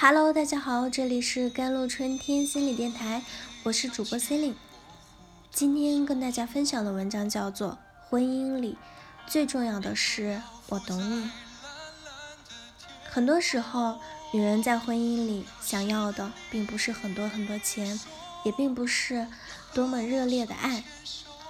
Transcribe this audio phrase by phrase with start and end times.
[0.00, 3.24] Hello，大家好，这里是甘露春天心理电台，
[3.64, 4.54] 我是主播 Celine。
[5.50, 7.70] 今天跟大家分享的文章叫做
[8.08, 8.78] 《婚姻里
[9.26, 11.24] 最重要的是我懂你》。
[13.10, 13.98] 很多时候，
[14.32, 17.98] 女人在婚姻里想要的并不是很多很多钱，
[18.44, 19.26] 也并不是
[19.74, 20.84] 多么热烈的爱，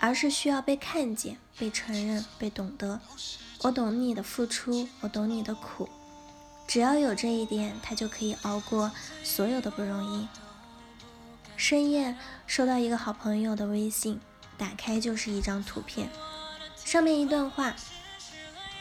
[0.00, 3.00] 而是需要被看见、被承认、被懂得。
[3.62, 5.88] 我懂你的付出，我懂你的苦。
[6.74, 8.90] 只要有这一点，他就可以熬过
[9.22, 10.26] 所有的不容易。
[11.56, 12.16] 深夜
[12.48, 14.20] 收到一个好朋友的微信，
[14.58, 16.10] 打开就是一张图片，
[16.84, 17.76] 上面一段话：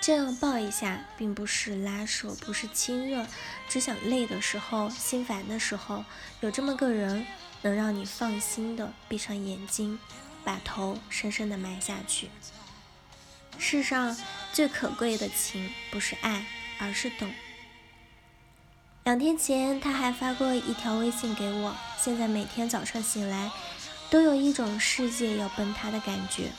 [0.00, 3.26] 这样抱一下，并不是拉手，不是亲热，
[3.68, 6.06] 只想累的时候、心烦的时候，
[6.40, 7.26] 有这么个人，
[7.60, 9.98] 能让你放心的闭上眼睛，
[10.42, 12.30] 把头深深的埋下去。
[13.58, 14.16] 世上
[14.54, 16.46] 最可贵的情，不是爱，
[16.78, 17.30] 而是懂。
[19.04, 21.76] 两天前，他还发过一条微信给我。
[22.00, 23.50] 现在每天早上醒来，
[24.08, 26.50] 都有一种世界要崩塌的感觉，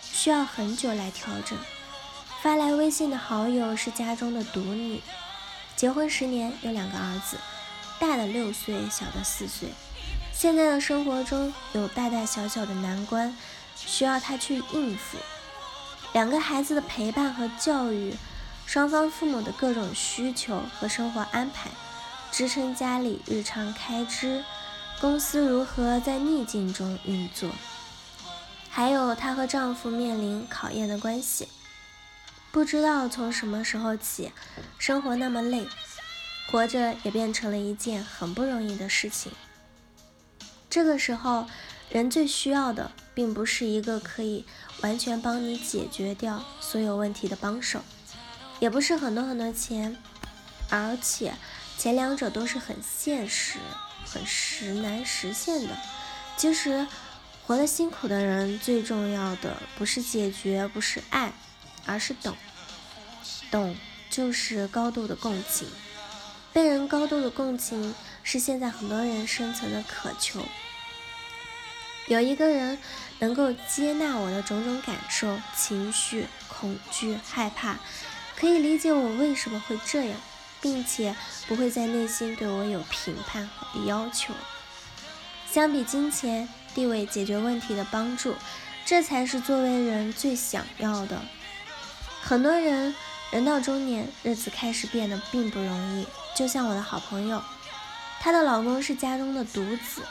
[0.00, 1.58] 需要很久来调整。
[2.40, 5.02] 发来微信的好友是家中的独女，
[5.76, 7.36] 结婚十年，有两个儿子，
[8.00, 9.68] 大的六岁，小的四岁。
[10.32, 13.36] 现在的生活中有大大小小的难关，
[13.76, 15.18] 需要他去应付。
[16.14, 18.14] 两个孩子的陪伴和教育。
[18.66, 21.70] 双方父母的各种需求和生活安排，
[22.30, 24.42] 支撑家里日常开支，
[25.00, 27.50] 公司如何在逆境中运作，
[28.70, 31.48] 还有她和丈夫面临考验的关系。
[32.50, 34.32] 不知道从什么时候起，
[34.78, 35.66] 生活那么累，
[36.50, 39.32] 活着也变成了一件很不容易的事情。
[40.70, 41.46] 这个时候，
[41.90, 44.46] 人最需要的，并不是一个可以
[44.82, 47.80] 完全帮你解决掉所有问题的帮手。
[48.62, 49.96] 也不是很多很多钱，
[50.70, 51.34] 而且
[51.76, 53.58] 前两者都是很现实、
[54.06, 55.76] 很实难实现的。
[56.36, 56.86] 其实
[57.44, 61.32] 活得辛苦的人，最重要的不是解决，不是爱，
[61.86, 62.36] 而是懂。
[63.50, 63.76] 懂
[64.08, 65.66] 就是高度的共情，
[66.52, 70.40] 被人高度的共情是现在很多人生存的渴求。
[72.06, 72.78] 有一个人
[73.18, 77.76] 能够接纳我的种种感受、情绪、恐惧、害怕。
[78.36, 80.16] 可以理解我为什么会这样，
[80.60, 81.14] 并且
[81.46, 84.34] 不会在内心对我有评判和要求。
[85.50, 88.34] 相比金钱、地位解决问题的帮助，
[88.84, 91.20] 这才是作为人最想要的。
[92.22, 92.94] 很多人
[93.30, 96.06] 人到中年，日子开始变得并不容易。
[96.34, 97.42] 就像我的好朋友，
[98.20, 100.02] 她的老公是家中的独子，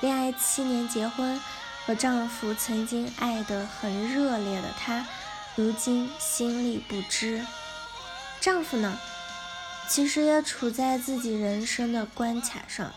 [0.00, 1.40] 恋爱七年结婚，
[1.86, 5.06] 和丈夫曾经爱得很热烈的她。
[5.56, 7.42] 如今心力不支，
[8.42, 9.00] 丈夫呢，
[9.88, 12.92] 其实也处在自己人生的关卡上，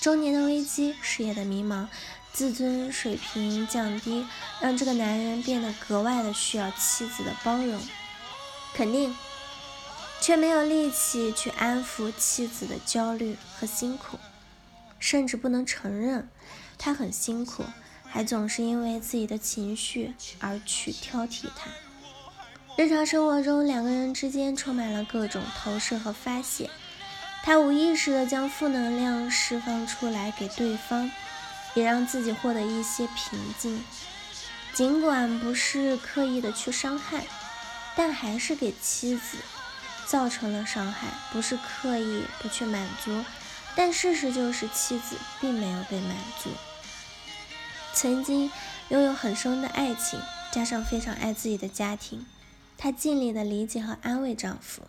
[0.00, 1.88] 中年的危机，事业的迷茫，
[2.32, 4.26] 自尊水平降低，
[4.62, 7.78] 让这个男人变得格外的需要妻子的包容、
[8.72, 9.14] 肯定，
[10.22, 14.18] 却没有力气去安抚妻子的焦虑和辛苦，
[14.98, 16.30] 甚至不能承认
[16.78, 17.62] 他很辛苦。
[18.14, 21.68] 还总是因为自己的情绪而去挑剔他。
[22.76, 26.70] 日常生活中，两个人之间充满了各种投射和发泄，
[27.42, 31.10] 他无意识的将负能量释放出来给对方，
[31.74, 33.82] 也让自己获得一些平静。
[34.72, 37.26] 尽管不是刻意的去伤害，
[37.96, 39.38] 但还是给妻子
[40.06, 41.08] 造成了伤害。
[41.32, 43.24] 不是刻意不去满足，
[43.74, 46.50] 但事实就是妻子并没有被满足。
[47.94, 48.50] 曾经
[48.88, 50.20] 拥有很深的爱情，
[50.52, 52.26] 加上非常爱自己的家庭，
[52.76, 54.82] 她尽力的理解和安慰丈夫，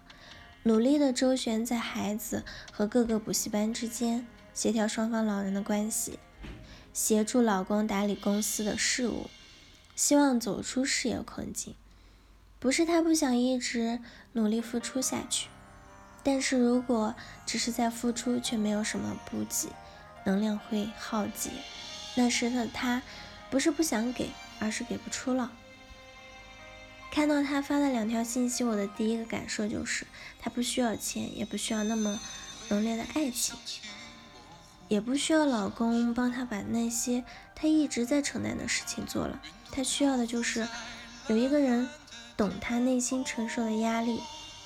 [0.63, 6.17] 努力的周旋在孩子和各个补习班之间，协调双方老人的关系，
[6.93, 9.29] 协助老公打理公司的事务，
[9.95, 11.75] 希望走出事业困境。
[12.59, 13.99] 不是她不想一直
[14.33, 15.47] 努力付出下去，
[16.23, 17.13] 但是如果
[17.45, 19.69] 只是在付出却没有什么补给，
[20.25, 21.51] 能量会耗竭。
[22.15, 23.01] 那时的他，
[23.49, 24.29] 不是不想给，
[24.59, 25.51] 而是给不出了。
[27.11, 30.05] 看到他发的两条信息，我的第一个感受就是，
[30.39, 32.19] 他不需要钱，也不需要那么
[32.69, 33.55] 浓烈的爱情，
[34.87, 37.23] 也不需要老公帮他把那些
[37.53, 39.41] 他一直在承担的事情做了。
[39.71, 40.67] 他需要的就是
[41.27, 41.89] 有一个人
[42.35, 44.21] 懂他内心承受的压力，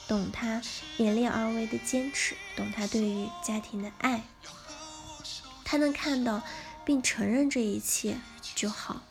[0.08, 0.62] 懂他
[0.98, 4.24] 勉力而为的坚持，懂他对于家庭的爱，
[5.66, 6.42] 他能看到。
[6.90, 8.18] 并承认这一切
[8.56, 9.04] 就好。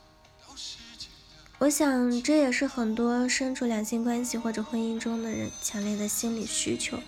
[1.58, 6.98] 我想，这也是很多身处两性关系或者婚姻中的人强烈的心理需求。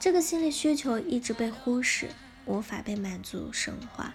[0.00, 2.10] 这个心理需求一直被忽视，
[2.44, 4.12] 无法被满足升华，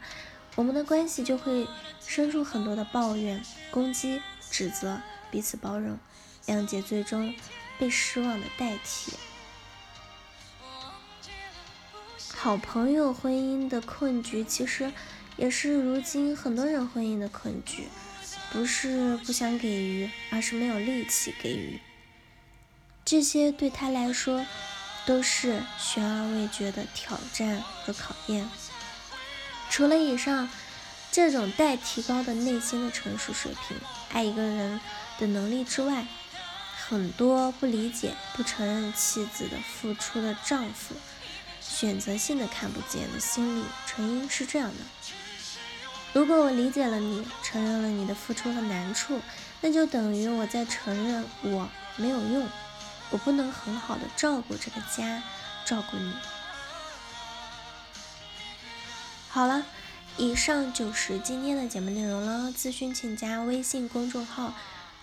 [0.56, 1.66] 我们的关系就会
[2.06, 4.22] 生出很多的抱怨、攻击、
[4.52, 5.00] 指责，
[5.32, 5.98] 彼此包容，
[6.46, 7.34] 谅解最终
[7.80, 9.14] 被失望的代替。
[12.36, 14.92] 好朋友婚姻的困局，其实
[15.38, 17.88] 也是如今很多人婚姻的困局，
[18.52, 21.80] 不是不想给予，而是没有力气给予。
[23.04, 24.46] 这些对他来说
[25.06, 28.48] 都是悬而未决的挑战和考验。
[29.70, 30.50] 除了以上
[31.12, 33.78] 这种待提高的内心的成熟水平、
[34.12, 34.80] 爱一个人
[35.20, 36.06] 的能力之外，
[36.88, 40.96] 很多不理解、不承认妻子的付出的丈夫。
[41.60, 44.76] 选择性的看不见的心理成因是这样的：
[46.14, 49.20] 如果我理解了你，承认了你的付出和难处，
[49.62, 51.68] 那就等于我在承认我
[51.98, 52.48] 没有用，
[53.10, 55.24] 我不能很好的照顾这个家，
[55.66, 56.14] 照顾你。
[59.28, 59.66] 好了，
[60.18, 62.52] 以上就是今天的节目内容了。
[62.52, 64.54] 咨询请加微信公众号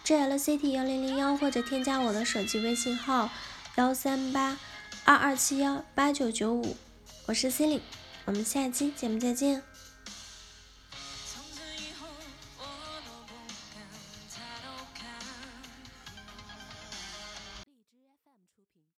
[0.05, 3.29] jlct 幺零零幺，或者添加我的手机微信号
[3.75, 4.57] 幺三八。
[5.05, 6.77] 二二七幺八九九五，
[7.27, 7.81] 我是 C 琳，
[8.27, 9.70] 我们下期节目再见。